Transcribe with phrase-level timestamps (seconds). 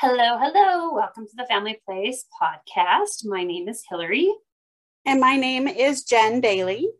[0.00, 0.92] Hello, hello.
[0.92, 3.24] Welcome to the Family Place podcast.
[3.24, 4.30] My name is Hillary.
[5.06, 6.90] And my name is Jen Daly.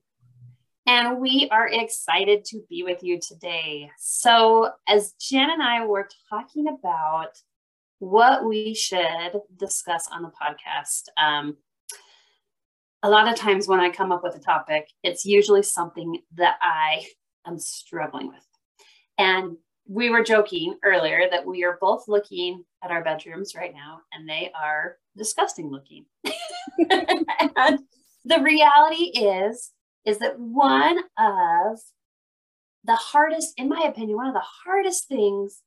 [0.87, 3.91] And we are excited to be with you today.
[3.99, 7.37] So, as Jen and I were talking about
[7.99, 11.59] what we should discuss on the podcast, um,
[13.03, 16.57] a lot of times when I come up with a topic, it's usually something that
[16.63, 17.05] I
[17.47, 18.47] am struggling with.
[19.19, 19.59] And
[19.89, 24.29] we were joking earlier that we are both looking at our bedrooms right now and
[24.29, 26.05] they are disgusting looking.
[27.57, 27.81] and
[28.25, 29.73] the reality is
[30.05, 31.79] is that one of
[32.85, 35.63] the hardest in my opinion one of the hardest things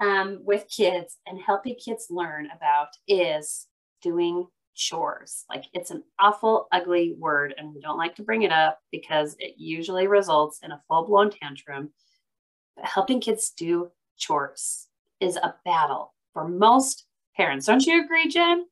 [0.00, 3.66] um, with kids and helping kids learn about is
[4.02, 8.52] doing chores like it's an awful ugly word and we don't like to bring it
[8.52, 11.90] up because it usually results in a full-blown tantrum
[12.82, 14.88] helping kids do chores
[15.20, 17.04] is a battle for most
[17.36, 17.66] parents.
[17.66, 18.66] Don't you agree, Jen?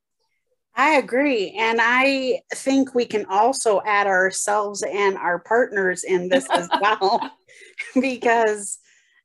[0.74, 1.56] I agree.
[1.58, 7.30] And I think we can also add ourselves and our partners in this as well.
[8.00, 8.78] because,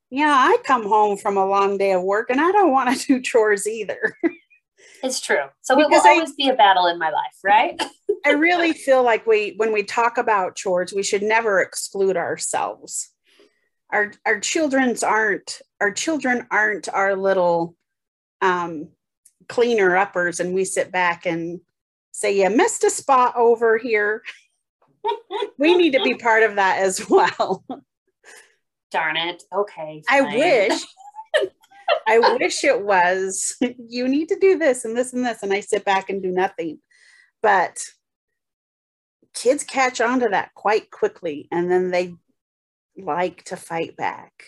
[0.10, 3.06] yeah, I come home from a long day of work and I don't want to
[3.06, 4.16] do chores either.
[5.04, 5.46] It's true.
[5.62, 7.82] So because it will always I, be a battle in my life, right?
[8.24, 13.10] I really feel like we, when we talk about chores, we should never exclude ourselves
[13.92, 17.76] our our children's aren't our children aren't our little
[18.42, 18.90] um,
[19.50, 21.60] cleaner uppers and we sit back and
[22.12, 24.24] say you missed a spot over here.
[25.58, 27.64] We need to be part of that as well.
[28.92, 29.44] Darn it.
[29.54, 30.26] Okay fine.
[30.26, 30.82] i wish
[32.08, 35.60] i wish it was you need to do this and this and this and i
[35.60, 36.80] sit back and do nothing.
[37.42, 37.84] But
[39.34, 42.14] kids catch on to that quite quickly and then they
[42.98, 44.44] like to fight back.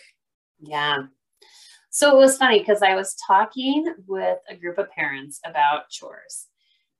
[0.60, 1.04] Yeah.
[1.90, 6.46] So it was funny because I was talking with a group of parents about chores.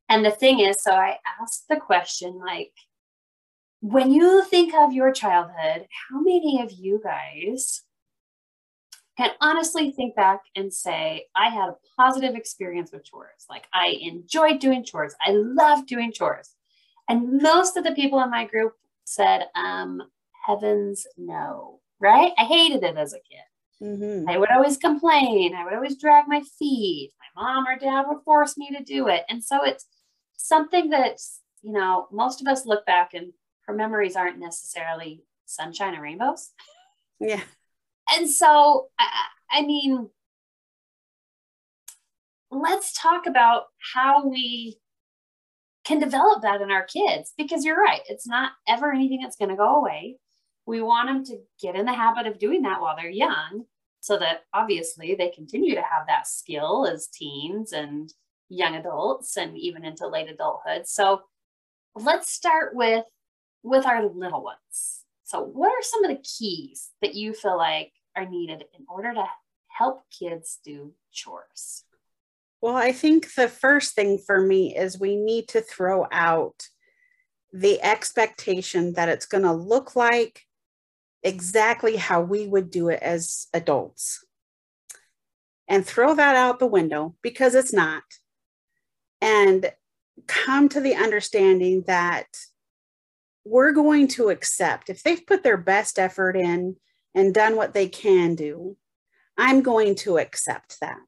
[0.08, 2.72] And the thing is, so I asked the question like,
[3.80, 7.82] when you think of your childhood, how many of you guys
[9.16, 13.46] can honestly think back and say, I had a positive experience with chores?
[13.50, 16.54] Like, I enjoyed doing chores, I love doing chores.
[17.08, 18.72] And most of the people in my group
[19.04, 20.02] said, um,
[20.44, 22.32] heavens no, right?
[22.38, 23.44] I hated it as a kid.
[23.82, 24.28] Mm-hmm.
[24.28, 25.54] I would always complain.
[25.54, 27.12] I would always drag my feet.
[27.36, 29.24] My mom or dad would force me to do it.
[29.28, 29.86] And so it's
[30.36, 31.18] something that,
[31.62, 33.32] you know, most of us look back and
[33.66, 36.50] her memories aren't necessarily sunshine and rainbows.
[37.20, 37.42] Yeah.
[38.14, 39.08] And so, I,
[39.50, 40.10] I mean,
[42.50, 44.78] let's talk about how we
[45.84, 48.00] can develop that in our kids because you're right.
[48.08, 50.16] It's not ever anything that's going to go away
[50.66, 53.64] we want them to get in the habit of doing that while they're young
[54.00, 58.12] so that obviously they continue to have that skill as teens and
[58.48, 60.86] young adults and even into late adulthood.
[60.86, 61.22] So
[61.94, 63.04] let's start with
[63.62, 65.04] with our little ones.
[65.24, 69.14] So what are some of the keys that you feel like are needed in order
[69.14, 69.24] to
[69.68, 71.84] help kids do chores?
[72.60, 76.68] Well i think the first thing for me is we need to throw out
[77.52, 80.42] the expectation that it's going to look like
[81.24, 84.24] exactly how we would do it as adults
[85.66, 88.02] and throw that out the window because it's not.
[89.20, 89.72] And
[90.26, 92.26] come to the understanding that
[93.44, 96.76] we're going to accept if they've put their best effort in
[97.14, 98.76] and done what they can do,
[99.38, 100.98] I'm going to accept that.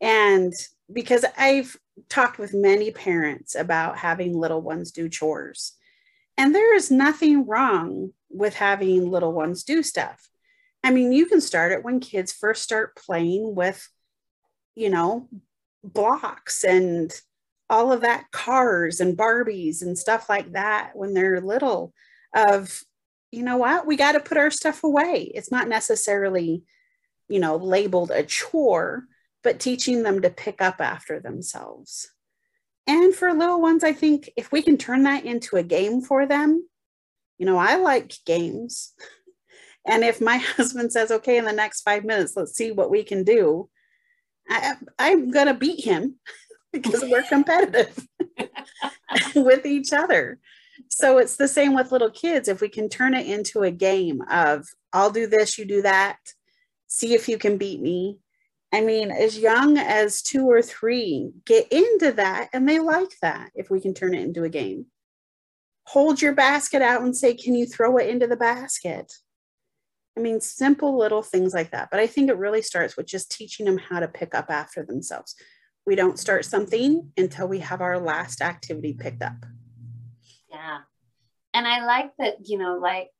[0.00, 0.52] And
[0.92, 1.76] because I've
[2.08, 5.72] talked with many parents about having little ones do chores,
[6.36, 10.28] and there is nothing wrong with having little ones do stuff.
[10.84, 13.88] I mean, you can start it when kids first start playing with,
[14.74, 15.28] you know,
[15.82, 17.12] blocks and
[17.70, 21.92] all of that cars and Barbies and stuff like that when they're little
[22.34, 22.82] of
[23.30, 23.86] you know what?
[23.86, 25.30] We got to put our stuff away.
[25.34, 26.62] It's not necessarily
[27.28, 29.04] you know labeled a chore
[29.44, 32.10] but teaching them to pick up after themselves.
[32.86, 36.24] And for little ones i think if we can turn that into a game for
[36.24, 36.66] them
[37.38, 38.92] you know, I like games.
[39.86, 43.02] And if my husband says, okay, in the next five minutes, let's see what we
[43.02, 43.70] can do,
[44.48, 46.16] I, I'm going to beat him
[46.72, 48.06] because we're competitive
[49.34, 50.38] with each other.
[50.88, 52.48] So it's the same with little kids.
[52.48, 56.18] If we can turn it into a game of, I'll do this, you do that,
[56.86, 58.18] see if you can beat me.
[58.72, 63.50] I mean, as young as two or three, get into that and they like that
[63.54, 64.86] if we can turn it into a game
[65.88, 69.12] hold your basket out and say, Can you throw it into the basket?
[70.16, 71.88] I mean, simple little things like that.
[71.90, 74.84] But I think it really starts with just teaching them how to pick up after
[74.84, 75.34] themselves.
[75.86, 79.46] We don't start something until we have our last activity picked up.
[80.50, 80.80] Yeah.
[81.54, 83.10] And I like that, you know, like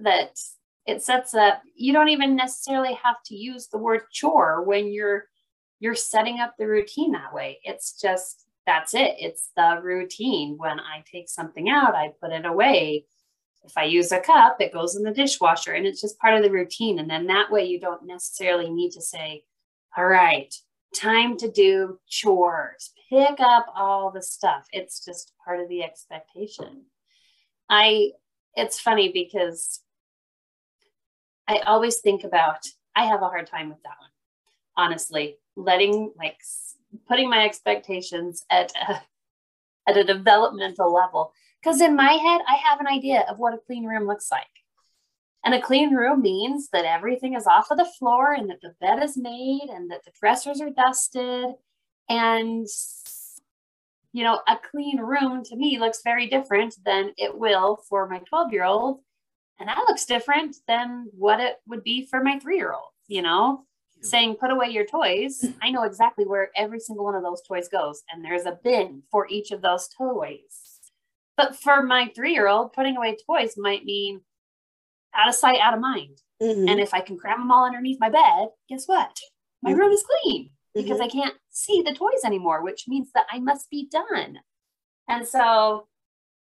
[0.00, 0.38] that
[0.84, 5.24] it sets up, you don't even necessarily have to use the word chore when you're
[5.78, 7.60] you're setting up the routine that way.
[7.64, 9.16] It's just that's it.
[9.18, 10.56] It's the routine.
[10.56, 13.06] When I take something out, I put it away
[13.64, 16.42] if I use a cup, it goes in the dishwasher and it's just part of
[16.42, 16.98] the routine.
[16.98, 19.44] And then that way you don't necessarily need to say,
[19.96, 20.52] all right,
[20.94, 24.66] time to do chores, pick up all the stuff.
[24.72, 26.84] It's just part of the expectation.
[27.68, 28.12] I,
[28.54, 29.80] it's funny because
[31.46, 32.66] I always think about,
[32.96, 34.10] I have a hard time with that one,
[34.76, 36.38] honestly, letting like
[37.08, 39.00] putting my expectations at a,
[39.88, 43.58] at a developmental level because in my head, I have an idea of what a
[43.58, 44.46] clean room looks like.
[45.44, 48.74] And a clean room means that everything is off of the floor and that the
[48.80, 51.54] bed is made and that the dressers are dusted.
[52.08, 52.66] And,
[54.12, 58.20] you know, a clean room to me looks very different than it will for my
[58.28, 59.00] 12 year old.
[59.58, 63.22] And that looks different than what it would be for my three year old, you
[63.22, 63.64] know?
[64.02, 67.68] Saying put away your toys, I know exactly where every single one of those toys
[67.68, 70.72] goes, and there's a bin for each of those toys
[71.36, 74.20] but for my three year old, putting away toys might mean
[75.14, 76.18] out of sight, out of mind.
[76.42, 76.68] Mm-hmm.
[76.68, 79.18] And if I can cram them all underneath my bed, guess what?
[79.62, 79.80] My mm-hmm.
[79.80, 81.02] room is clean because mm-hmm.
[81.02, 84.38] I can't see the toys anymore, which means that I must be done.
[85.08, 85.86] And so,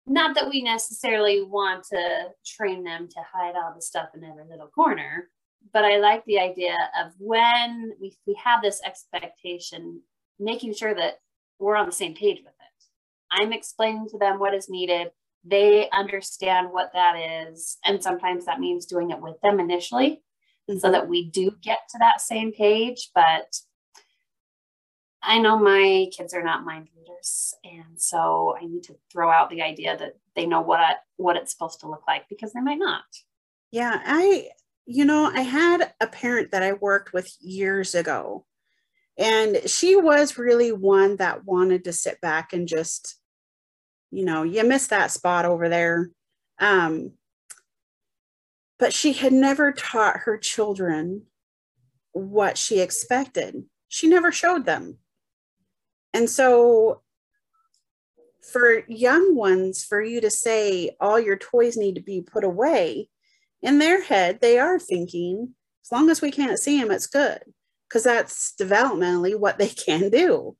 [0.05, 4.45] not that we necessarily want to train them to hide all the stuff in every
[4.49, 5.29] little corner,
[5.73, 10.01] but I like the idea of when we, we have this expectation,
[10.39, 11.19] making sure that
[11.59, 12.85] we're on the same page with it.
[13.31, 15.11] I'm explaining to them what is needed.
[15.43, 17.15] They understand what that
[17.47, 17.77] is.
[17.85, 20.21] And sometimes that means doing it with them initially
[20.69, 20.79] mm-hmm.
[20.79, 23.11] so that we do get to that same page.
[23.13, 23.55] But
[25.21, 27.53] I know my kids are not mind readers.
[27.63, 31.35] And so I need to throw out the idea that they know what, I, what
[31.35, 33.03] it's supposed to look like because they might not.
[33.71, 34.01] Yeah.
[34.03, 34.49] I,
[34.91, 38.45] you know, I had a parent that I worked with years ago
[39.19, 43.19] and she was really one that wanted to sit back and just
[44.11, 46.09] you know, you missed that spot over there.
[46.59, 47.11] Um,
[48.79, 51.27] but she had never taught her children
[52.13, 53.65] what she expected.
[53.87, 54.97] She never showed them.
[56.11, 57.03] And so,
[58.51, 63.09] for young ones, for you to say all your toys need to be put away,
[63.61, 65.53] in their head, they are thinking,
[65.85, 67.39] as long as we can't see them, it's good,
[67.87, 70.55] because that's developmentally what they can do.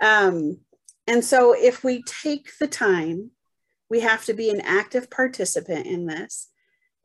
[0.00, 0.58] Um,
[1.06, 3.30] and so, if we take the time,
[3.90, 6.48] we have to be an active participant in this.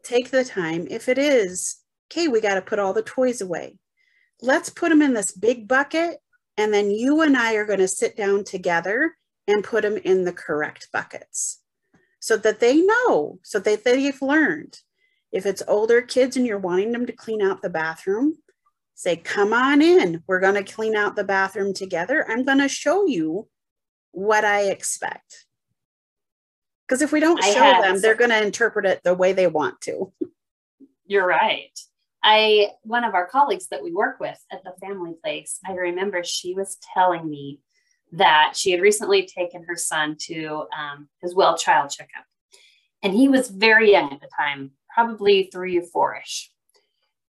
[0.03, 0.87] Take the time.
[0.89, 1.77] If it is,
[2.11, 3.77] okay, we got to put all the toys away.
[4.41, 6.17] Let's put them in this big bucket.
[6.57, 9.15] And then you and I are going to sit down together
[9.47, 11.61] and put them in the correct buckets
[12.19, 14.79] so that they know, so that they've learned.
[15.33, 18.37] If it's older kids and you're wanting them to clean out the bathroom,
[18.93, 20.23] say, come on in.
[20.27, 22.25] We're going to clean out the bathroom together.
[22.29, 23.49] I'm going to show you
[24.11, 25.45] what I expect.
[26.87, 29.81] Because if we don't show them, they're going to interpret it the way they want
[29.81, 30.13] to.
[31.07, 31.77] You're right.
[32.23, 36.23] I one of our colleagues that we work with at the family place, I remember
[36.23, 37.59] she was telling me
[38.13, 42.25] that she had recently taken her son to um, his well child checkup,
[43.01, 46.51] and he was very young at the time, probably three or four-ish.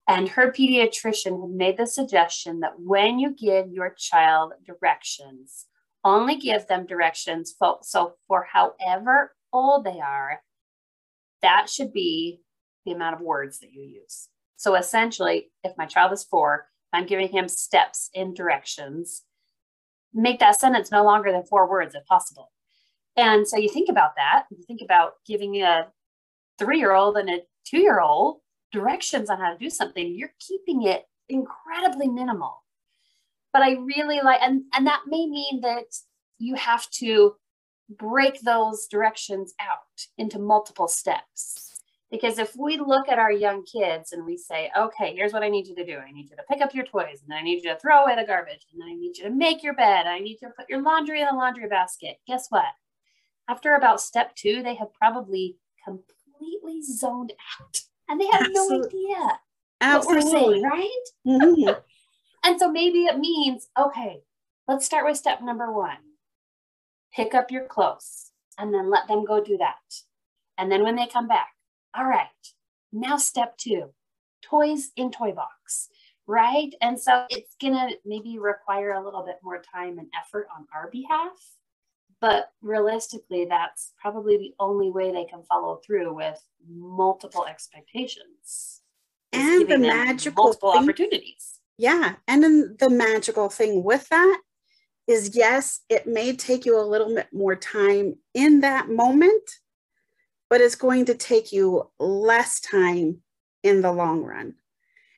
[0.07, 5.67] And her pediatrician had made the suggestion that when you give your child directions,
[6.05, 7.55] only give them directions.
[7.83, 10.43] So for however old they are,
[11.41, 12.41] that should be
[12.85, 14.29] the amount of words that you use.
[14.57, 19.23] So essentially, if my child is four, I'm giving him steps in directions,
[20.13, 22.53] make that sentence no longer than four words if possible.
[23.17, 25.89] And so you think about that, you think about giving a
[26.59, 28.41] three year old and a two year old
[28.73, 32.65] directions on how to do something, you're keeping it incredibly minimal
[33.55, 35.85] but I really like, and, and that may mean that
[36.39, 37.37] you have to
[37.89, 41.81] break those directions out into multiple steps.
[42.11, 45.49] Because if we look at our young kids and we say, okay, here's what I
[45.49, 45.99] need you to do.
[45.99, 48.17] I need you to pick up your toys, and I need you to throw away
[48.17, 50.07] the garbage, and I need you to make your bed.
[50.09, 52.17] I need you to put your laundry in the laundry basket.
[52.27, 52.65] Guess what?
[53.49, 56.24] After about step two, they have probably completely
[56.83, 58.79] zoned out and they have Absolutely.
[58.79, 59.39] no idea
[59.81, 60.25] Absolutely.
[60.25, 61.05] what we're saying, right?
[61.27, 61.81] Mm-hmm.
[62.47, 64.21] And so maybe it means, okay,
[64.69, 65.97] let's start with step number one
[67.15, 69.77] pick up your clothes and then let them go do that.
[70.59, 71.53] And then when they come back,
[71.97, 72.27] all right,
[72.93, 73.91] now step two,
[74.43, 75.89] toys in toy box,
[76.27, 76.75] right?
[76.81, 80.67] And so it's going to maybe require a little bit more time and effort on
[80.75, 81.31] our behalf.
[82.25, 88.81] But realistically, that's probably the only way they can follow through with multiple expectations.
[89.35, 91.61] And the magical multiple thing, opportunities.
[91.77, 92.15] Yeah.
[92.27, 94.41] And then the magical thing with that
[95.07, 99.51] is yes, it may take you a little bit more time in that moment,
[100.49, 103.21] but it's going to take you less time
[103.63, 104.55] in the long run.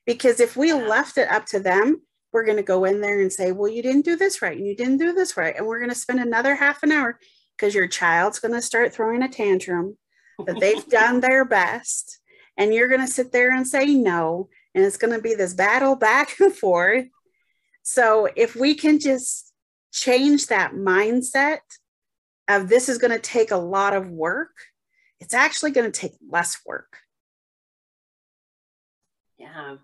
[0.07, 2.03] Because if we left it up to them,
[2.37, 4.67] we're going to go in there and say, well, you didn't do this right and
[4.67, 5.57] you didn't do this right.
[5.57, 7.19] And we're going to spend another half an hour
[7.57, 9.97] because your child's going to start throwing a tantrum
[10.45, 12.19] that they've done their best.
[12.59, 14.51] And you're going to sit there and say no.
[14.75, 17.07] And it's going to be this battle back and forth.
[17.83, 19.55] So if we can just
[19.91, 21.61] change that mindset
[22.49, 24.53] of this is going to take a lot of work,
[25.21, 26.99] it's actually going to take less work.
[29.39, 29.77] Yeah.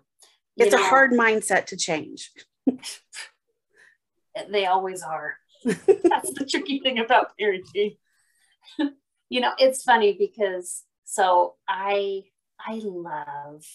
[0.57, 2.31] It's know, a hard mindset to change.
[4.49, 5.35] they always are.
[5.65, 7.97] That's the tricky thing about parenting.
[9.29, 12.23] you know, it's funny because so I
[12.59, 13.65] I love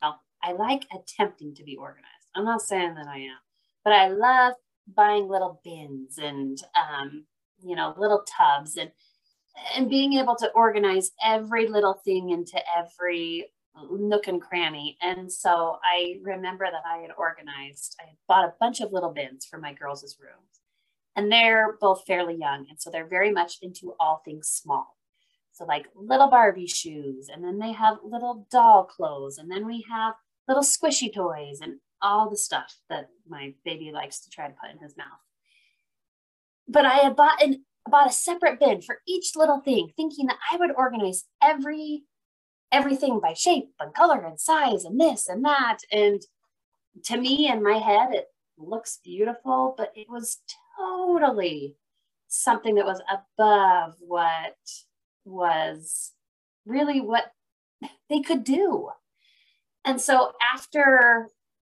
[0.00, 2.06] well, I like attempting to be organized.
[2.34, 3.38] I'm not saying that I am,
[3.84, 4.54] but I love
[4.94, 7.24] buying little bins and um,
[7.62, 8.90] you know, little tubs and
[9.76, 13.46] and being able to organize every little thing into every
[13.90, 14.96] nook and cranny.
[15.00, 19.12] And so I remember that I had organized, I had bought a bunch of little
[19.12, 20.60] bins for my girls' rooms.
[21.16, 22.66] And they're both fairly young.
[22.68, 24.96] And so they're very much into all things small.
[25.58, 29.84] So, like little Barbie shoes, and then they have little doll clothes, and then we
[29.90, 30.14] have
[30.46, 34.70] little squishy toys and all the stuff that my baby likes to try to put
[34.70, 35.18] in his mouth.
[36.68, 40.38] But I had bought an bought a separate bin for each little thing, thinking that
[40.52, 42.04] I would organize every
[42.72, 45.78] everything by shape and color and size and this and that.
[45.90, 46.22] And
[47.04, 50.38] to me, in my head, it looks beautiful, but it was
[50.78, 51.76] totally
[52.28, 54.56] something that was above what
[55.24, 56.12] was
[56.66, 57.32] really what
[58.10, 58.90] they could do.
[59.84, 61.28] And so after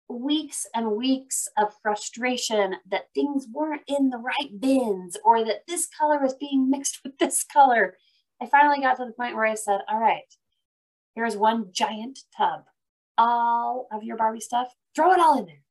[0.09, 5.87] weeks and weeks of frustration that things weren't in the right bins or that this
[5.87, 7.97] color was being mixed with this color,
[8.41, 10.23] I finally got to the point where I said, All right,
[11.19, 12.63] here's one giant tub.
[13.19, 15.63] All of your Barbie stuff, throw it all in there,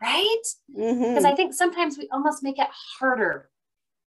[0.00, 0.42] right?
[0.74, 1.26] Because mm-hmm.
[1.26, 2.68] I think sometimes we almost make it
[2.98, 3.50] harder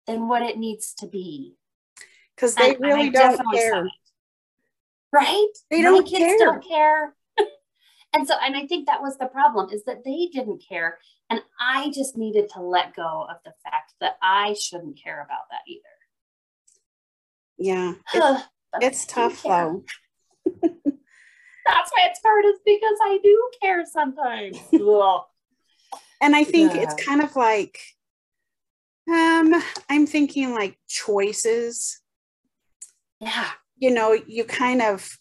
[0.08, 1.54] than what it needs to be.
[2.34, 3.88] Because they and, really and don't care.
[5.12, 5.46] Right?
[5.70, 6.38] They don't My kids care.
[6.38, 7.14] don't care.
[8.12, 10.98] and so, and I think that was the problem is that they didn't care.
[11.30, 15.48] And I just needed to let go of the fact that I shouldn't care about
[15.50, 15.82] that either.
[17.58, 18.42] Yeah.
[18.80, 19.82] It's, it's tough though.
[21.68, 24.58] That's why it's hard, is because I do care sometimes.
[26.22, 26.82] and I think yeah.
[26.82, 27.78] it's kind of like,
[29.06, 29.54] um,
[29.90, 32.00] I'm thinking like choices.
[33.20, 33.50] Yeah.
[33.76, 35.18] You know, you kind of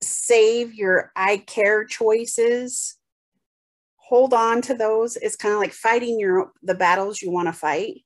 [0.00, 2.96] save your I care choices.
[3.96, 5.16] Hold on to those.
[5.16, 8.04] It's kind of like fighting your the battles you want to fight.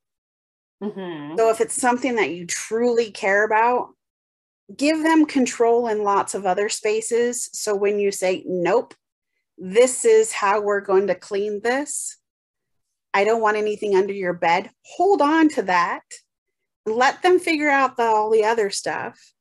[0.82, 1.36] Mm-hmm.
[1.36, 3.95] So if it's something that you truly care about,
[4.74, 7.48] give them control in lots of other spaces.
[7.52, 8.94] So when you say, nope,
[9.58, 12.18] this is how we're going to clean this,
[13.14, 16.02] I don't want anything under your bed, hold on to that.
[16.84, 19.32] Let them figure out the, all the other stuff.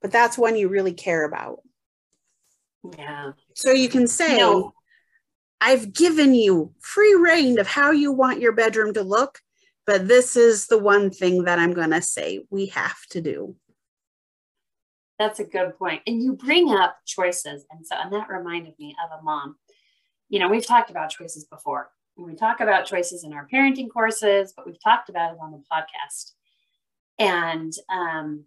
[0.00, 1.60] But that's one you really care about.
[2.96, 3.32] Yeah.
[3.54, 4.72] So you can say, no.
[5.60, 9.40] I've given you free reign of how you want your bedroom to look,
[9.86, 13.56] but this is the one thing that I'm going to say we have to do.
[15.18, 16.02] That's a good point.
[16.06, 17.64] And you bring up choices.
[17.70, 19.56] And so, and that reminded me of a mom.
[20.28, 21.90] You know, we've talked about choices before.
[22.16, 25.62] We talk about choices in our parenting courses, but we've talked about it on the
[25.72, 26.32] podcast.
[27.18, 28.44] And um,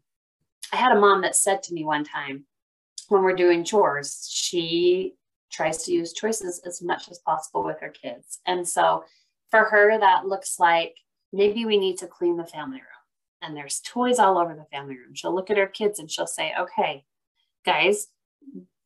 [0.73, 2.45] I had a mom that said to me one time
[3.09, 5.15] when we're doing chores, she
[5.51, 8.39] tries to use choices as much as possible with her kids.
[8.45, 9.03] And so
[9.49, 10.95] for her, that looks like
[11.33, 13.00] maybe we need to clean the family room
[13.41, 15.13] and there's toys all over the family room.
[15.13, 17.05] She'll look at her kids and she'll say, okay,
[17.65, 18.07] guys,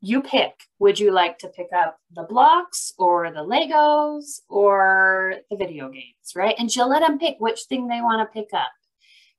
[0.02, 0.54] you pick.
[0.80, 6.34] Would you like to pick up the blocks or the Legos or the video games,
[6.36, 6.56] right?
[6.60, 8.72] And she'll let them pick which thing they want to pick up.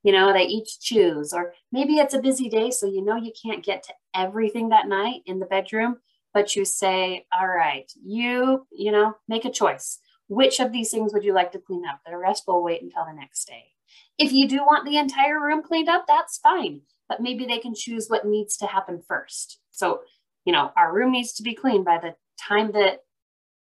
[0.03, 3.33] You know, they each choose, or maybe it's a busy day, so you know you
[3.43, 5.97] can't get to everything that night in the bedroom,
[6.33, 9.99] but you say, all right, you, you know, make a choice.
[10.29, 12.01] Which of these things would you like to clean up?
[12.07, 13.76] The rest will wait until the next day.
[14.19, 17.75] If you do want the entire room cleaned up, that's fine, but maybe they can
[17.75, 19.61] choose what needs to happen first.
[19.71, 20.01] So,
[20.45, 23.01] you know, our room needs to be cleaned by the time that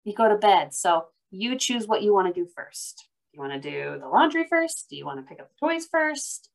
[0.03, 0.73] you go to bed.
[0.73, 3.07] So you choose what you want to do first.
[3.31, 4.87] Do you want to do the laundry first?
[4.89, 6.49] Do you want to pick up the toys first?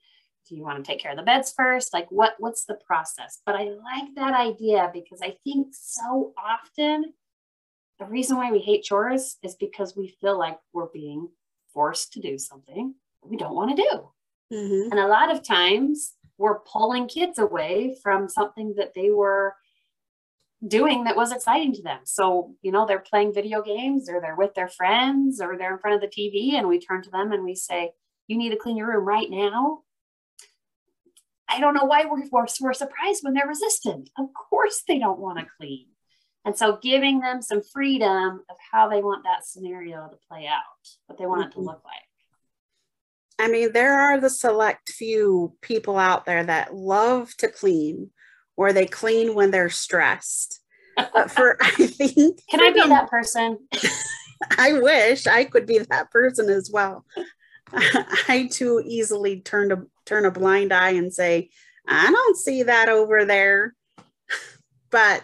[0.48, 1.94] Do you want to take care of the beds first?
[1.94, 3.40] Like what what's the process?
[3.46, 7.14] But I like that idea because I think so often
[7.98, 11.30] the reason why we hate chores is because we feel like we're being
[11.72, 12.94] forced to do something
[13.28, 14.56] we don't want to do.
[14.56, 14.92] Mm-hmm.
[14.92, 19.54] And a lot of times we're pulling kids away from something that they were
[20.66, 22.00] doing that was exciting to them.
[22.04, 25.78] So, you know, they're playing video games or they're with their friends or they're in
[25.78, 27.92] front of the TV and we turn to them and we say,
[28.26, 29.80] You need to clean your room right now.
[31.48, 34.10] I don't know why we're, we're, we're surprised when they're resistant.
[34.18, 35.86] Of course, they don't want to clean.
[36.44, 40.60] And so, giving them some freedom of how they want that scenario to play out,
[41.06, 41.48] what they want mm-hmm.
[41.48, 41.68] it to mm-hmm.
[41.68, 42.05] look like.
[43.38, 48.10] I mean, there are the select few people out there that love to clean
[48.56, 50.60] or they clean when they're stressed.
[50.96, 52.40] But for, I think.
[52.50, 53.58] Can I be that person?
[54.58, 57.04] I wish I could be that person as well.
[57.72, 61.50] I too easily turn to turn a blind eye and say,
[61.86, 63.74] I don't see that over there.
[64.90, 65.22] but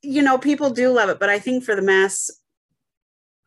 [0.00, 1.20] you know, people do love it.
[1.20, 2.30] But I think for the mass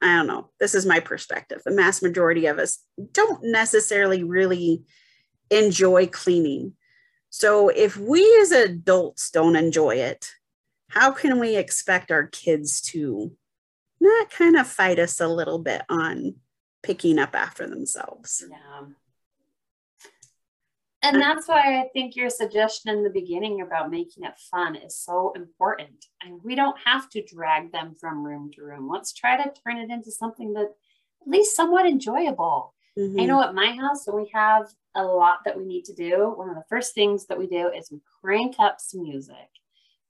[0.06, 0.52] I don't know.
[0.60, 1.64] This is my perspective.
[1.66, 2.78] The mass majority of us
[3.12, 4.84] don't necessarily really
[5.50, 6.74] enjoy cleaning.
[7.32, 10.30] So if we as adults don't enjoy it,
[10.90, 13.32] how can we expect our kids to
[14.00, 16.36] not kind of fight us a little bit on
[16.84, 18.44] picking up after themselves?
[18.48, 18.86] Yeah.
[21.06, 24.98] And that's why I think your suggestion in the beginning about making it fun is
[24.98, 26.06] so important.
[26.24, 28.90] And we don't have to drag them from room to room.
[28.90, 30.72] Let's try to turn it into something that
[31.22, 32.74] at least somewhat enjoyable.
[32.98, 33.20] Mm-hmm.
[33.20, 36.34] I know at my house, when we have a lot that we need to do,
[36.36, 39.36] one of the first things that we do is we crank up some music.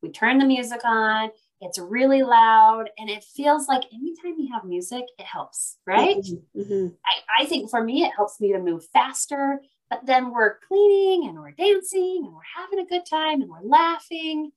[0.01, 4.63] We turn the music on, it's really loud, and it feels like anytime you have
[4.63, 6.17] music, it helps, right?
[6.17, 6.61] Mm-hmm.
[6.61, 6.87] mm-hmm.
[7.05, 11.27] I, I think for me, it helps me to move faster but then we're cleaning
[11.29, 14.51] and we're dancing and we're having a good time and we're laughing.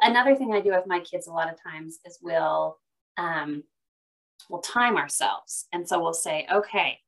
[0.00, 2.78] Another thing I do with my kids a lot of times is we'll
[3.18, 3.64] um,
[4.48, 6.98] we'll time ourselves, and so we'll say, okay,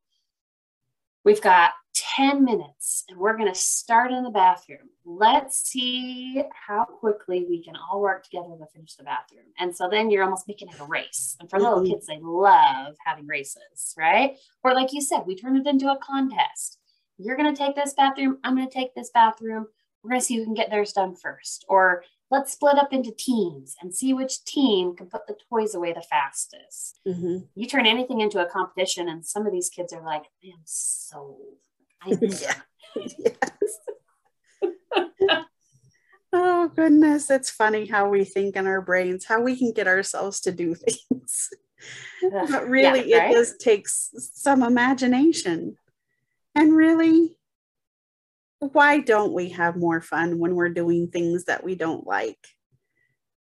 [1.24, 1.72] we've got
[2.16, 4.88] 10 minutes and we're going to start in the bathroom.
[5.04, 9.46] Let's see how quickly we can all work together to finish the bathroom.
[9.58, 11.36] And so then you're almost making it a race.
[11.40, 11.66] And for mm-hmm.
[11.66, 14.36] little kids, they love having races, right?
[14.62, 16.77] Or like you said, we turn it into a contest
[17.18, 18.38] you're going to take this bathroom.
[18.44, 19.66] I'm going to take this bathroom.
[20.02, 21.64] We're going to see who can get theirs done first.
[21.68, 25.92] Or let's split up into teams and see which team can put the toys away
[25.92, 27.00] the fastest.
[27.06, 27.38] Mm-hmm.
[27.54, 30.62] You turn anything into a competition, and some of these kids are like, I am
[30.64, 31.56] sold.
[32.02, 32.60] I am yes.
[36.32, 37.30] oh, goodness.
[37.30, 40.74] It's funny how we think in our brains, how we can get ourselves to do
[41.10, 41.50] things.
[42.22, 43.30] but really, yeah, right?
[43.30, 45.76] it just takes some imagination.
[46.58, 47.36] And really,
[48.58, 52.44] why don't we have more fun when we're doing things that we don't like?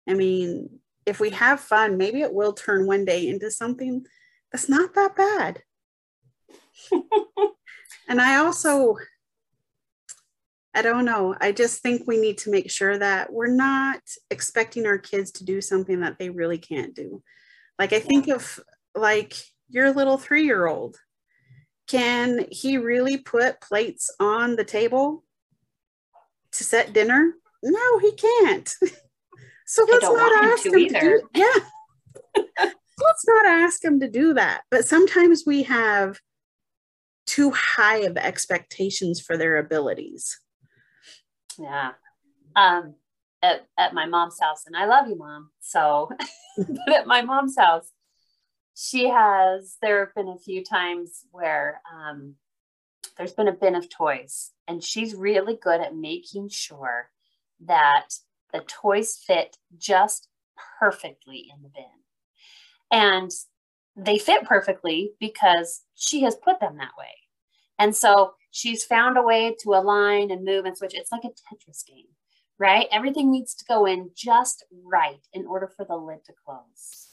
[0.08, 4.06] I mean, if we have fun, maybe it will turn one day into something
[4.52, 5.64] that's not that bad.
[8.08, 8.98] and I also,
[10.76, 14.86] I don't know, I just think we need to make sure that we're not expecting
[14.86, 17.24] our kids to do something that they really can't do.
[17.80, 18.60] Like, I think of
[18.94, 19.34] like
[19.70, 20.98] your little three year old
[21.88, 25.24] can he really put plates on the table
[26.54, 27.34] to set dinner?
[27.64, 28.68] No, he can't.
[29.66, 31.54] so let's not ask him, him to do yeah.
[32.58, 34.62] let's not ask him to do that.
[34.70, 36.20] But sometimes we have
[37.26, 40.40] too high of expectations for their abilities.
[41.58, 41.92] Yeah.
[42.56, 42.96] Um
[43.44, 45.52] at, at my mom's house, and I love you, mom.
[45.62, 46.10] So,
[46.58, 47.92] but at my mom's house,
[48.80, 52.36] she has there have been a few times where um,
[53.18, 57.10] there's been a bin of toys and she's really good at making sure
[57.66, 58.10] that
[58.54, 60.28] the toys fit just
[60.80, 61.86] perfectly in the bin.
[62.92, 63.32] And
[63.96, 67.16] they fit perfectly because she has put them that way.
[67.80, 70.94] And so she's found a way to align and move and switch.
[70.94, 72.06] It's like a tetris game
[72.60, 72.88] right?
[72.92, 77.07] Everything needs to go in just right in order for the lid to close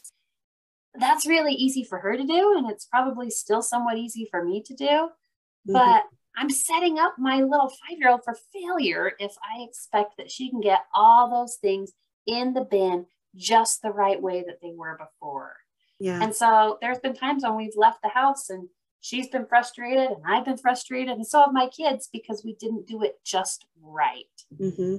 [0.99, 4.63] that's really easy for her to do and it's probably still somewhat easy for me
[4.63, 5.73] to do mm-hmm.
[5.73, 6.05] but
[6.37, 10.51] i'm setting up my little five year old for failure if i expect that she
[10.51, 11.93] can get all those things
[12.27, 15.57] in the bin just the right way that they were before
[15.99, 18.69] yeah and so there's been times when we've left the house and
[19.01, 22.87] she's been frustrated and i've been frustrated and so have my kids because we didn't
[22.87, 24.25] do it just right
[24.57, 24.97] mm-hmm.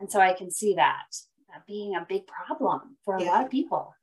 [0.00, 1.04] and so i can see that
[1.66, 3.30] being a big problem for a yeah.
[3.30, 3.94] lot of people.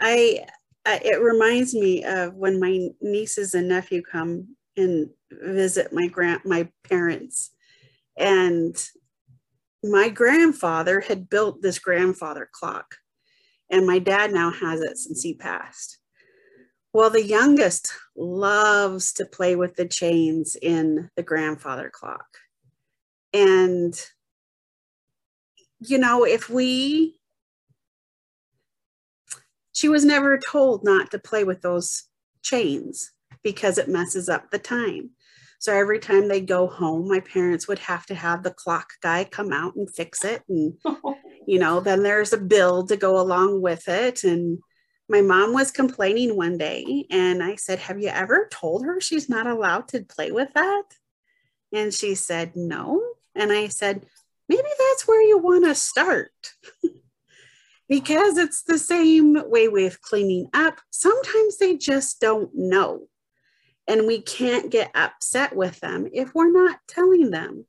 [0.00, 0.46] I,
[0.84, 6.42] I, it reminds me of when my nieces and nephew come and visit my grand
[6.44, 7.50] my parents.
[8.16, 8.76] And
[9.82, 12.96] my grandfather had built this grandfather clock
[13.70, 15.98] and my dad now has it since he passed.
[16.92, 22.26] Well the youngest loves to play with the chains in the grandfather clock.
[23.32, 23.94] And
[25.80, 27.18] you know if we
[29.76, 32.04] she was never told not to play with those
[32.42, 33.12] chains
[33.42, 35.10] because it messes up the time.
[35.58, 39.24] So every time they go home, my parents would have to have the clock guy
[39.24, 40.42] come out and fix it.
[40.48, 40.78] And,
[41.46, 44.24] you know, then there's a bill to go along with it.
[44.24, 44.60] And
[45.10, 49.28] my mom was complaining one day, and I said, Have you ever told her she's
[49.28, 50.84] not allowed to play with that?
[51.70, 53.02] And she said, No.
[53.34, 54.06] And I said,
[54.48, 56.32] Maybe that's where you want to start.
[57.88, 60.80] because it's the same way with cleaning up.
[60.90, 63.08] Sometimes they just don't know.
[63.88, 67.66] And we can't get upset with them if we're not telling them.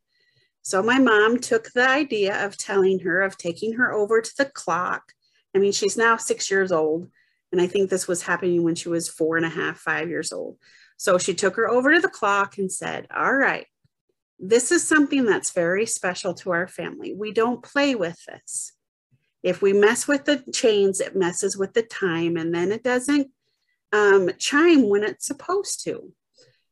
[0.63, 4.45] So my mom took the idea of telling her, of taking her over to the
[4.45, 5.13] clock.
[5.55, 7.09] I mean, she's now six years old.
[7.51, 10.33] And I think this was happening when she was four and a half, five years
[10.33, 10.57] old.
[10.97, 13.67] So she took her over to the clock and said, All right,
[14.39, 17.13] this is something that's very special to our family.
[17.13, 18.73] We don't play with this.
[19.43, 23.29] If we mess with the chains, it messes with the time and then it doesn't
[23.93, 26.11] um, chime when it's supposed to.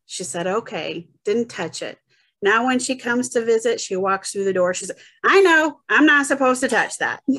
[0.06, 1.98] She said, okay, didn't touch it.
[2.42, 4.74] Now, when she comes to visit, she walks through the door.
[4.74, 4.92] She's
[5.24, 7.22] I know, I'm not supposed to touch that.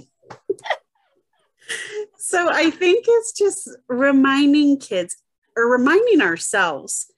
[2.18, 5.16] so I think it's just reminding kids
[5.56, 7.12] or reminding ourselves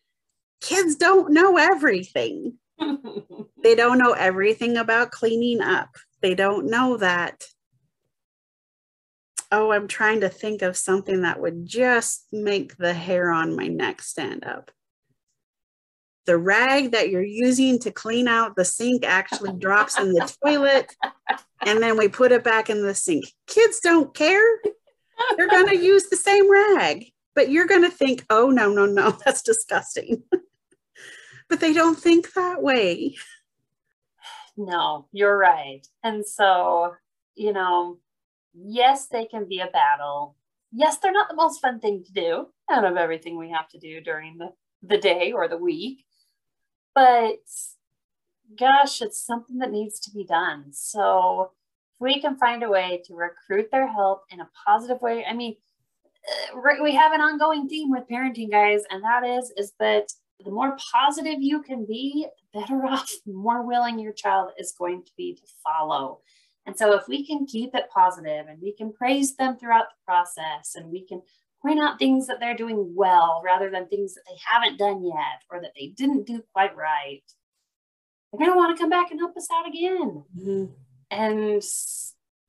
[0.61, 2.55] kids don't know everything.
[3.63, 5.91] they don't know everything about cleaning up.
[6.21, 7.45] They don't know that
[9.51, 13.67] oh, I'm trying to think of something that would just make the hair on my
[13.67, 14.71] neck stand up.
[16.27, 20.95] The rag that you're using to clean out the sink actually drops in the toilet,
[21.65, 23.25] and then we put it back in the sink.
[23.47, 24.45] Kids don't care.
[25.37, 28.85] They're going to use the same rag, but you're going to think, oh, no, no,
[28.85, 30.23] no, that's disgusting.
[31.49, 33.17] but they don't think that way.
[34.59, 35.87] No, you're right.
[36.03, 36.95] And so,
[37.37, 37.99] you know,
[38.65, 40.37] yes, they can be a battle.
[40.73, 43.79] Yes, they're not the most fun thing to do out of everything we have to
[43.79, 46.05] do during the, the day or the week.
[46.95, 47.39] But
[48.59, 50.67] gosh, it's something that needs to be done.
[50.73, 51.51] So if
[52.01, 55.57] we can find a way to recruit their help in a positive way, I mean,
[56.55, 60.13] uh, we have an ongoing theme with parenting guys, and that is is that
[60.45, 64.75] the more positive you can be, the better off, the more willing your child is
[64.79, 66.21] going to be to follow.
[66.69, 70.05] And so if we can keep it positive and we can praise them throughout the
[70.05, 71.23] process and we can
[71.63, 75.43] point out things that they're doing well rather than things that they haven't done yet
[75.51, 77.23] or that they didn't do quite right,
[78.31, 80.25] they're going to want to come back and help us out again.
[80.39, 80.65] Mm-hmm.
[81.11, 81.63] And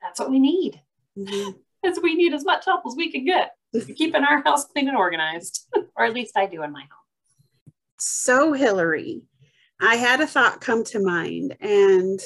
[0.01, 0.81] that's what we need.
[1.17, 1.51] Mm-hmm.
[1.89, 3.51] As we need as much help as we can get
[3.95, 7.73] keeping our house clean and organized, or at least I do in my home.
[7.97, 9.21] So, Hillary,
[9.79, 12.19] I had a thought come to mind, and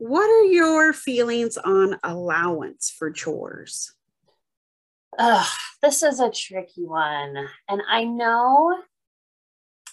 [0.00, 3.92] what are your feelings on allowance for chores?
[5.18, 5.46] Ugh,
[5.82, 7.36] this is a tricky one.
[7.68, 8.78] And I know,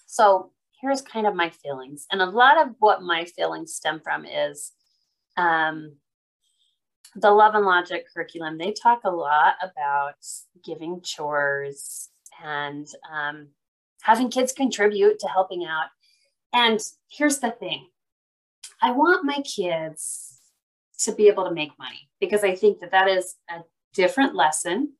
[0.05, 2.07] so here's kind of my feelings.
[2.09, 4.71] And a lot of what my feelings stem from is
[5.35, 5.97] um,
[7.17, 8.57] the Love and Logic curriculum.
[8.57, 10.15] They talk a lot about
[10.63, 12.07] giving chores
[12.41, 13.47] and um,
[14.03, 15.87] having kids contribute to helping out.
[16.53, 17.89] And here's the thing
[18.81, 20.39] I want my kids
[20.99, 23.61] to be able to make money because I think that that is a
[23.93, 24.93] different lesson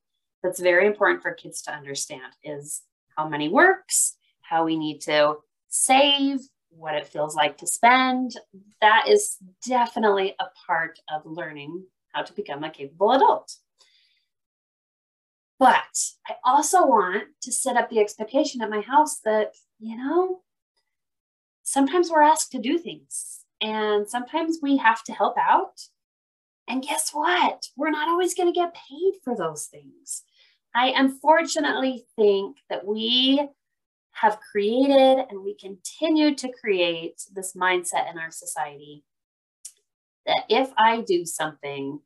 [0.43, 2.81] that's very important for kids to understand is
[3.15, 5.35] how money works, how we need to
[5.69, 8.35] save, what it feels like to spend.
[8.81, 9.37] That is
[9.67, 13.55] definitely a part of learning how to become a capable adult.
[15.59, 20.41] But I also want to set up the expectation at my house that, you know,
[21.63, 25.82] sometimes we're asked to do things and sometimes we have to help out.
[26.67, 27.70] And guess what?
[27.78, 30.24] We're not always going to get paid for those things.
[30.76, 33.48] I unfortunately think that we
[34.12, 39.04] have created and we continue to create this mindset in our society
[40.26, 42.00] that if I do something,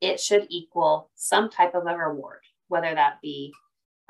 [0.00, 3.52] it should equal some type of a reward, whether that be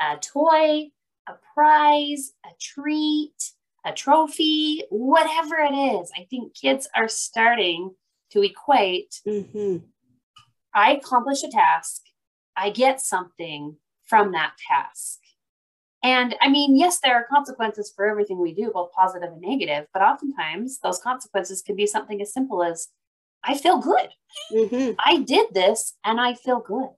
[0.01, 0.91] a toy,
[1.29, 3.53] a prize, a treat,
[3.85, 6.11] a trophy, whatever it is.
[6.17, 7.95] I think kids are starting
[8.33, 9.79] to equate mm-hmm.
[10.73, 12.03] I accomplish a task,
[12.57, 15.19] I get something from that task.
[16.03, 19.87] And I mean, yes, there are consequences for everything we do, both positive and negative,
[19.93, 22.89] but oftentimes those consequences can be something as simple as
[23.45, 24.09] I feel good.
[24.53, 24.93] Mm-hmm.
[24.99, 26.89] I did this and I feel good.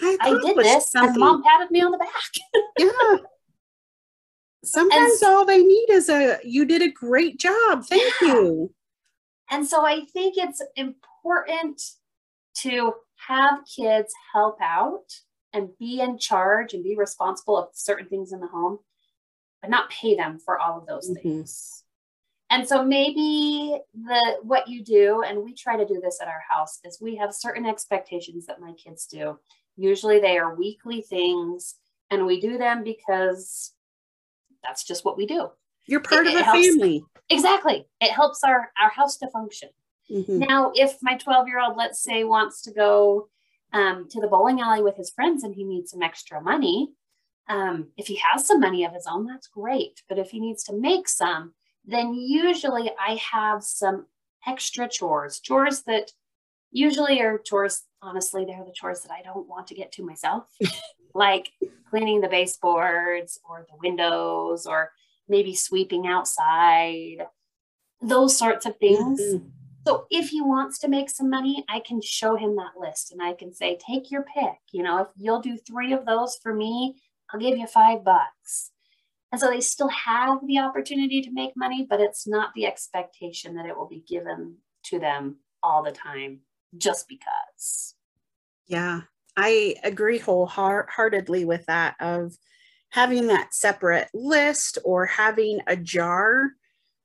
[0.00, 1.10] I, I did this something.
[1.10, 2.10] and mom patted me on the back.
[2.78, 3.16] yeah.
[4.64, 7.84] Sometimes and, all they need is a you did a great job.
[7.84, 8.28] Thank yeah.
[8.28, 8.72] you.
[9.50, 11.82] And so I think it's important
[12.58, 12.94] to
[13.28, 15.04] have kids help out
[15.52, 18.78] and be in charge and be responsible of certain things in the home,
[19.60, 21.22] but not pay them for all of those mm-hmm.
[21.22, 21.84] things.
[22.50, 26.42] And so maybe the what you do, and we try to do this at our
[26.48, 29.38] house, is we have certain expectations that my kids do.
[29.76, 31.76] Usually they are weekly things,
[32.10, 33.72] and we do them because
[34.62, 35.50] that's just what we do.
[35.86, 37.04] You're part it, of a family.
[37.28, 37.86] Exactly.
[38.00, 39.70] It helps our, our house to function.
[40.10, 40.40] Mm-hmm.
[40.40, 43.28] Now, if my 12 year old, let's say, wants to go
[43.72, 46.92] um, to the bowling alley with his friends and he needs some extra money,
[47.48, 50.02] um, if he has some money of his own, that's great.
[50.08, 54.06] But if he needs to make some, then usually I have some
[54.46, 56.12] extra chores, chores that
[56.70, 60.44] usually are chores, honestly, they're the chores that I don't want to get to myself,
[61.14, 61.50] like
[61.90, 64.90] cleaning the baseboards or the windows or
[65.28, 67.26] maybe sweeping outside,
[68.00, 69.20] those sorts of things.
[69.20, 69.48] Mm-hmm.
[69.86, 73.20] So if he wants to make some money, I can show him that list and
[73.20, 74.58] I can say, take your pick.
[74.70, 76.96] You know, if you'll do three of those for me,
[77.30, 78.70] I'll give you five bucks.
[79.32, 83.54] And so they still have the opportunity to make money, but it's not the expectation
[83.56, 86.40] that it will be given to them all the time
[86.76, 87.94] just because.
[88.66, 89.02] Yeah,
[89.36, 92.34] I agree wholeheartedly with that of
[92.90, 96.50] having that separate list or having a jar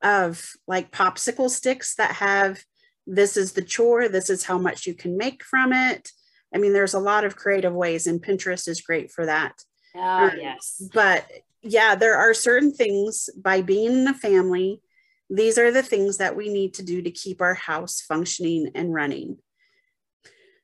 [0.03, 2.61] of like popsicle sticks that have
[3.05, 6.11] this is the chore, this is how much you can make from it.
[6.53, 9.53] I mean, there's a lot of creative ways, and Pinterest is great for that.
[9.95, 10.81] Oh, um, yes.
[10.93, 11.25] But
[11.61, 14.81] yeah, there are certain things by being in a family,
[15.29, 18.93] these are the things that we need to do to keep our house functioning and
[18.93, 19.37] running.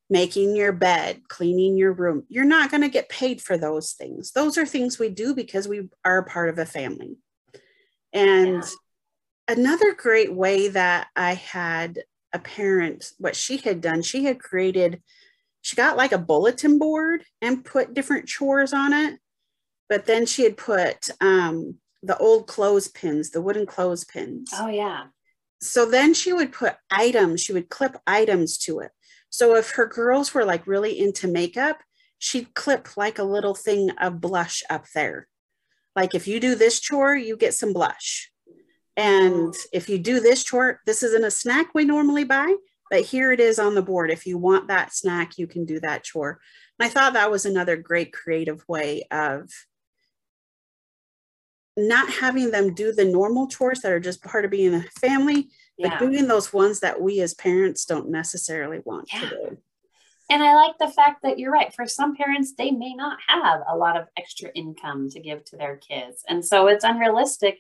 [0.10, 2.24] Making your bed, cleaning your room.
[2.30, 4.32] You're not going to get paid for those things.
[4.32, 7.18] Those are things we do because we are part of a family.
[8.12, 8.70] And yeah
[9.48, 12.00] another great way that I had
[12.32, 15.02] a parent, what she had done, she had created,
[15.62, 19.20] she got like a bulletin board and put different chores on it.
[19.90, 24.50] But then she had put um, the old clothespins, the wooden clothespins.
[24.54, 25.06] Oh, yeah.
[25.62, 28.92] So then she would put items, she would clip items to it.
[29.34, 31.80] So if her girls were like really into makeup,
[32.20, 35.28] she'd clip like a little thing of blush up there.
[35.96, 38.32] Like if you do this chore, you get some blush.
[38.96, 39.54] And oh.
[39.74, 42.54] if you do this chore, this isn't a snack we normally buy,
[42.92, 44.12] but here it is on the board.
[44.12, 46.40] If you want that snack, you can do that chore.
[46.78, 49.50] And I thought that was another great creative way of
[51.76, 55.50] not having them do the normal chores that are just part of being a family,
[55.78, 55.90] yeah.
[55.90, 59.22] but doing those ones that we as parents don't necessarily want yeah.
[59.22, 59.58] to do.
[60.30, 61.74] And I like the fact that you're right.
[61.74, 65.58] For some parents, they may not have a lot of extra income to give to
[65.58, 66.24] their kids.
[66.30, 67.60] And so it's unrealistic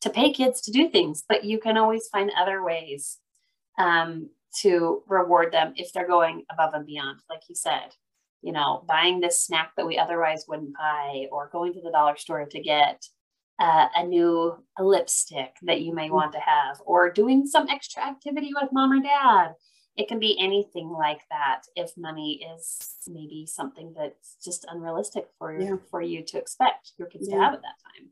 [0.00, 3.18] to pay kids to do things, but you can always find other ways
[3.78, 4.30] um,
[4.62, 7.94] to reward them if they're going above and beyond, like you said.
[8.40, 12.16] You know, buying this snack that we otherwise wouldn't buy, or going to the dollar
[12.16, 13.04] store to get
[13.58, 16.14] uh, a new lipstick that you may mm-hmm.
[16.14, 19.54] want to have, or doing some extra activity with mom or dad.
[19.96, 25.58] It can be anything like that if money is maybe something that's just unrealistic for,
[25.58, 25.74] yeah.
[25.90, 27.34] for you to expect your kids yeah.
[27.34, 28.10] to have at that time.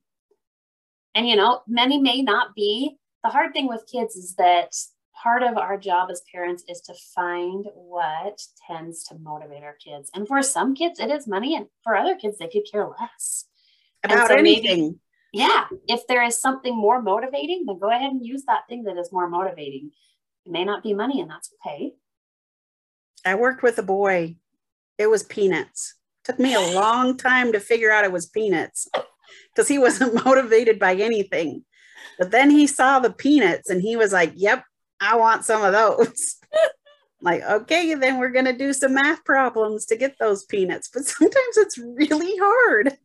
[1.14, 2.98] And, you know, many may not be.
[3.22, 4.74] The hard thing with kids is that
[5.14, 10.11] part of our job as parents is to find what tends to motivate our kids.
[10.12, 11.54] And for some kids, it is money.
[11.54, 13.46] And for other kids, they could care less
[14.02, 14.82] about so anything.
[14.82, 14.98] Maybe,
[15.37, 15.66] yeah.
[15.87, 19.12] If there is something more motivating, then go ahead and use that thing that is
[19.12, 19.90] more motivating.
[20.46, 21.92] It may not be money, and that's okay.
[23.22, 24.37] I worked with a boy.
[24.96, 25.94] It was peanuts.
[26.25, 28.88] Took me a long time to figure out it was peanuts
[29.55, 31.64] because he wasn't motivated by anything.
[32.18, 34.64] But then he saw the peanuts and he was like, Yep,
[35.01, 36.37] I want some of those.
[37.20, 40.88] like, okay, then we're going to do some math problems to get those peanuts.
[40.90, 42.96] But sometimes it's really hard.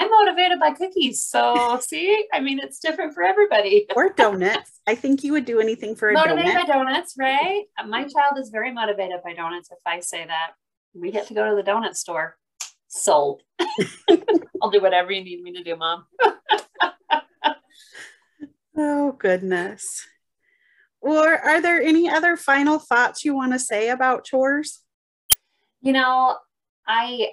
[0.00, 1.22] I'm motivated by cookies.
[1.22, 3.86] So, see, I mean, it's different for everybody.
[3.94, 4.80] or donuts.
[4.86, 6.66] I think you would do anything for a motivated donut.
[6.66, 7.64] by donuts, right?
[7.86, 10.52] My child is very motivated by donuts if I say that.
[10.94, 12.36] We get to go to the donut store.
[12.88, 13.42] Sold.
[14.62, 16.06] I'll do whatever you need me to do, mom.
[18.76, 20.06] oh, goodness.
[21.00, 24.80] or are there any other final thoughts you want to say about chores?
[25.82, 26.36] You know,
[26.86, 27.28] I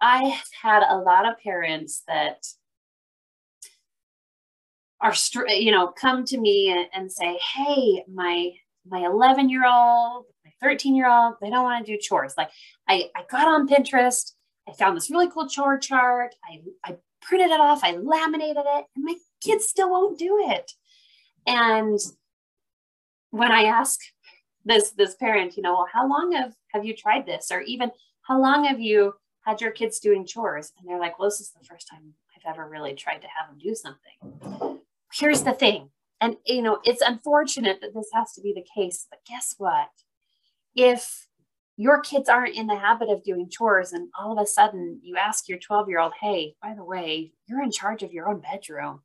[0.00, 2.46] I had a lot of parents that
[5.00, 5.14] are
[5.48, 8.52] you know come to me and, and say hey my
[8.88, 12.34] my 11 year old my 13 year old they don't want to do chores.
[12.36, 12.50] Like
[12.88, 14.32] i i got on pinterest
[14.68, 18.86] i found this really cool chore chart i i printed it off i laminated it
[18.96, 20.72] and my kids still won't do it.
[21.46, 21.98] And
[23.30, 23.98] when i ask
[24.64, 27.50] this this parent you know well how long have have you tried this?
[27.50, 27.90] or even
[28.22, 29.14] how long have you
[29.48, 32.54] had your kids doing chores and they're like well this is the first time i've
[32.54, 34.80] ever really tried to have them do something.
[35.12, 39.06] Here's the thing and you know it's unfortunate that this has to be the case
[39.10, 39.88] but guess what?
[40.74, 41.28] If
[41.76, 45.16] your kids aren't in the habit of doing chores and all of a sudden you
[45.16, 48.40] ask your 12 year old hey by the way you're in charge of your own
[48.40, 49.02] bedroom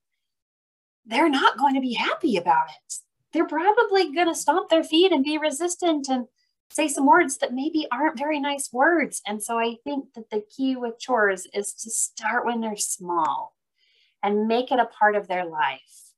[1.05, 2.93] they're not going to be happy about it.
[3.31, 6.27] They're probably going to stomp their feet and be resistant and
[6.73, 10.43] say some words that maybe aren't very nice words and so i think that the
[10.55, 13.53] key with chores is to start when they're small
[14.23, 16.13] and make it a part of their life.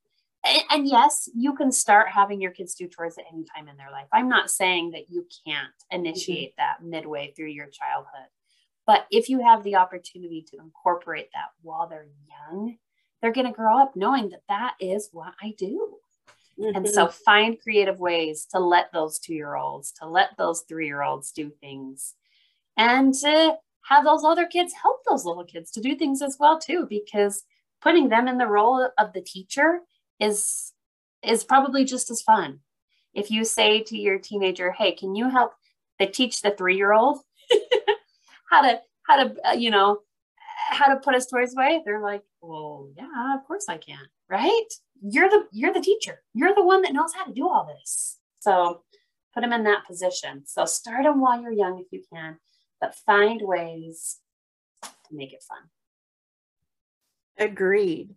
[0.46, 3.78] And, and, yes, you can start having your kids do chores at any time in
[3.78, 4.06] their life.
[4.14, 6.84] I'm not saying that you can't initiate mm-hmm.
[6.84, 8.30] that midway through your childhood.
[8.86, 12.78] But if you have the opportunity to incorporate that while they're young,
[13.22, 15.98] they're going to grow up knowing that that is what I do.
[16.60, 16.76] Mm-hmm.
[16.76, 20.88] And so find creative ways to let those two year olds, to let those three
[20.88, 22.16] year olds do things
[22.78, 26.60] and to have those other kids help those little kids to do things as well
[26.60, 27.44] too because
[27.82, 29.80] putting them in the role of the teacher
[30.20, 30.74] is
[31.24, 32.60] is probably just as fun.
[33.14, 35.54] If you say to your teenager, "Hey, can you help
[36.00, 37.20] the teach the 3-year-old
[38.52, 40.00] how to how to uh, you know,
[40.70, 44.68] how to put his toys away?" They're like, "Well, yeah, of course I can." Right?
[45.02, 46.22] You're the you're the teacher.
[46.34, 48.20] You're the one that knows how to do all this.
[48.40, 48.84] So,
[49.34, 50.44] put them in that position.
[50.46, 52.38] So, start them while you're young if you can,
[52.80, 54.18] but find ways
[54.84, 55.70] to make it fun.
[57.38, 58.16] Agreed.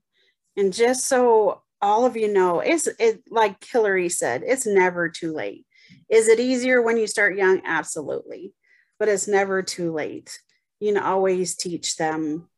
[0.56, 5.32] And just so all of you know, it's it like Hillary said, it's never too
[5.32, 5.64] late.
[6.08, 7.62] Is it easier when you start young?
[7.64, 8.52] Absolutely.
[8.98, 10.40] But it's never too late.
[10.80, 12.48] You can always teach them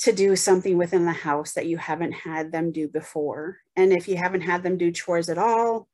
[0.00, 3.58] to do something within the house that you haven't had them do before.
[3.76, 5.88] And if you haven't had them do chores at all,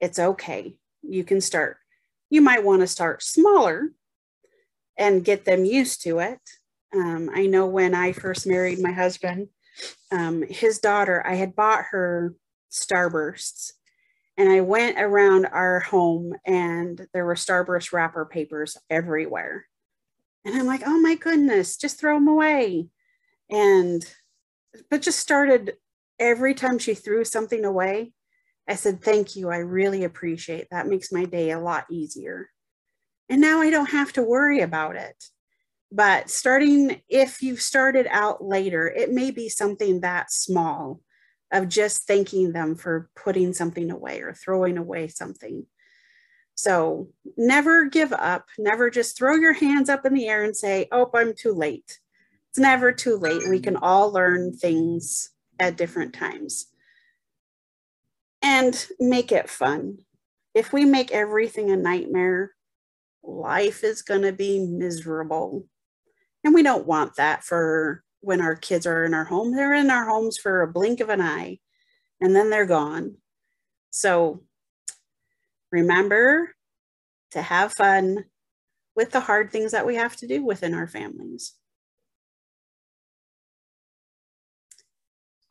[0.00, 0.76] it's okay.
[1.02, 1.78] You can start.
[2.28, 3.90] You might want to start smaller
[4.96, 6.40] and get them used to it
[6.94, 9.48] um, I know when I first married my husband,
[10.10, 12.34] um, his daughter, I had bought her
[12.70, 13.72] Starbursts
[14.36, 19.66] and I went around our home and there were Starburst wrapper papers everywhere.
[20.44, 22.88] And I'm like, oh my goodness, just throw them away.
[23.50, 24.04] And,
[24.90, 25.74] but just started
[26.18, 28.12] every time she threw something away,
[28.68, 29.50] I said, thank you.
[29.50, 30.86] I really appreciate that.
[30.86, 32.48] Makes my day a lot easier.
[33.28, 35.24] And now I don't have to worry about it.
[35.92, 41.00] But starting, if you've started out later, it may be something that small
[41.52, 45.66] of just thanking them for putting something away or throwing away something.
[46.54, 48.46] So never give up.
[48.56, 51.98] Never just throw your hands up in the air and say, oh, I'm too late.
[52.50, 53.48] It's never too late.
[53.48, 56.66] We can all learn things at different times.
[58.42, 59.98] And make it fun.
[60.54, 62.52] If we make everything a nightmare,
[63.22, 65.66] life is going to be miserable.
[66.42, 69.54] And we don't want that for when our kids are in our home.
[69.54, 71.58] They're in our homes for a blink of an eye
[72.20, 73.16] and then they're gone.
[73.90, 74.42] So
[75.70, 76.54] remember
[77.32, 78.24] to have fun
[78.96, 81.54] with the hard things that we have to do within our families.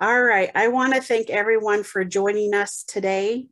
[0.01, 3.49] All right, I want to thank everyone for joining us today.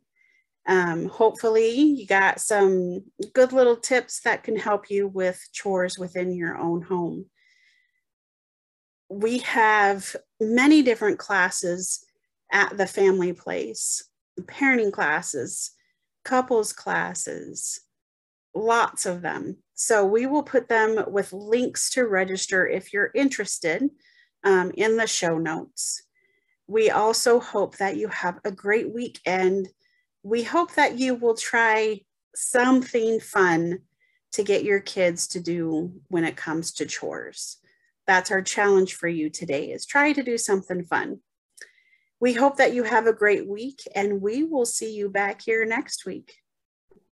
[0.66, 6.34] Um, hopefully, you got some good little tips that can help you with chores within
[6.34, 7.26] your own home.
[9.10, 12.02] We have many different classes
[12.50, 14.04] at the family place
[14.40, 15.72] parenting classes,
[16.24, 17.78] couples classes,
[18.54, 19.58] lots of them.
[19.74, 23.90] So we will put them with links to register if you're interested
[24.44, 26.04] um, in the show notes.
[26.68, 29.68] We also hope that you have a great weekend
[30.22, 32.00] we hope that you will try
[32.34, 33.80] something fun
[34.32, 37.58] to get your kids to do when it comes to chores.
[38.06, 41.20] That's our challenge for you today is try to do something fun.
[42.20, 45.64] We hope that you have a great week and we will see you back here
[45.64, 46.34] next week.